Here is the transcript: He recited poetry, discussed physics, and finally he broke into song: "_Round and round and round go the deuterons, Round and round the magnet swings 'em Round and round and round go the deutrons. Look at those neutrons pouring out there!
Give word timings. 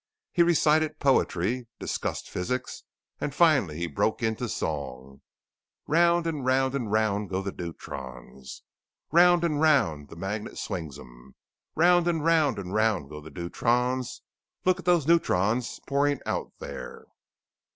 He 0.31 0.41
recited 0.41 0.97
poetry, 0.97 1.67
discussed 1.77 2.27
physics, 2.27 2.85
and 3.19 3.35
finally 3.35 3.77
he 3.77 3.85
broke 3.85 4.23
into 4.23 4.49
song: 4.49 5.21
"_Round 5.87 6.25
and 6.25 6.43
round 6.43 6.73
and 6.73 6.91
round 6.91 7.29
go 7.29 7.43
the 7.43 7.51
deuterons, 7.51 8.63
Round 9.11 9.43
and 9.43 9.61
round 9.61 10.09
the 10.09 10.15
magnet 10.15 10.57
swings 10.57 10.97
'em 10.97 11.35
Round 11.75 12.07
and 12.07 12.25
round 12.25 12.57
and 12.57 12.73
round 12.73 13.09
go 13.11 13.21
the 13.21 13.29
deutrons. 13.29 14.23
Look 14.65 14.79
at 14.79 14.85
those 14.85 15.05
neutrons 15.05 15.79
pouring 15.85 16.19
out 16.25 16.53
there! 16.57 17.05